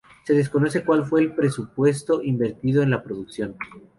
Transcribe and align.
Se 0.25 0.33
desconoce 0.33 0.83
cual 0.83 1.05
fue 1.05 1.21
el 1.21 1.35
presupuesto 1.35 2.23
invertido 2.23 2.81
en 2.81 2.89
la 2.89 3.03
producción. 3.03 3.55